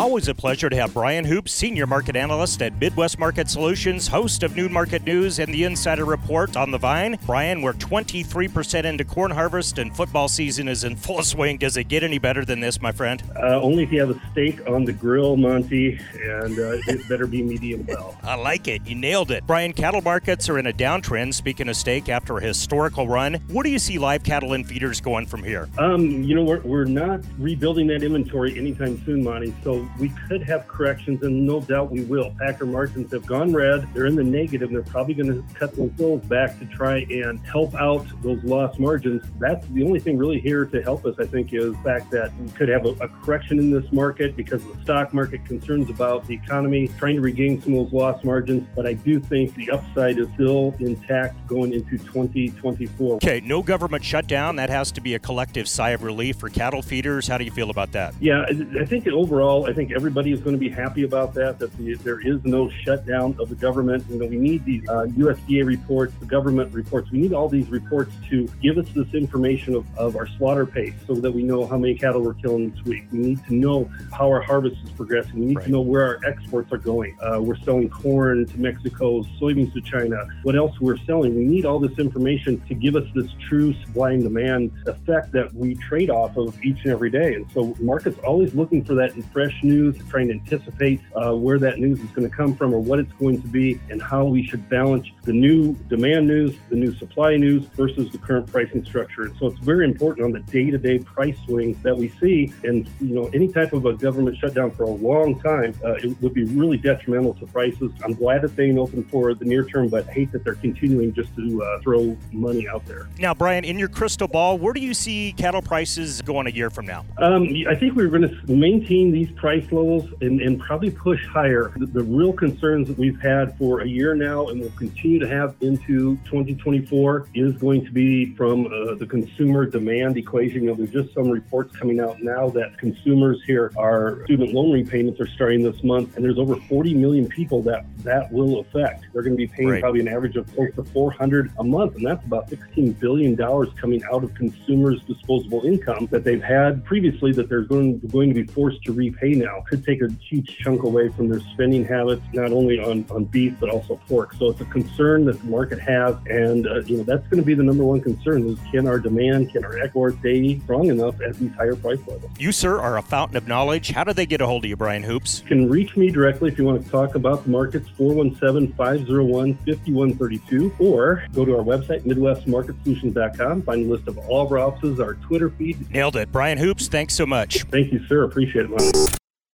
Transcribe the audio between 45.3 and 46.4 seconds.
concerns about the